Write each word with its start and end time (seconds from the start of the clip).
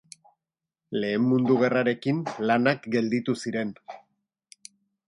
Lehen 1.03 1.27
Mundu 1.33 1.59
Gerrarekin 1.65 2.25
lanak 2.51 2.91
gelditu 2.97 3.39
ziren. 3.45 3.79